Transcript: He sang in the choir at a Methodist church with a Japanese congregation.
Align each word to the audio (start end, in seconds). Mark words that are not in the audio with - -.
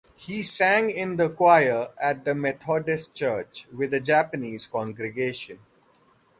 He 0.15 0.41
sang 0.41 0.89
in 0.89 1.17
the 1.17 1.29
choir 1.29 1.89
at 2.01 2.27
a 2.27 2.33
Methodist 2.33 3.13
church 3.13 3.67
with 3.71 3.93
a 3.93 3.99
Japanese 3.99 4.65
congregation. 4.65 5.59